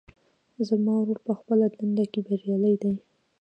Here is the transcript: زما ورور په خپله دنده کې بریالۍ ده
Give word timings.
زما 0.67 0.93
ورور 0.99 1.19
په 1.27 1.33
خپله 1.39 1.65
دنده 1.77 2.05
کې 2.11 2.19
بریالۍ 2.27 2.75
ده 2.81 2.91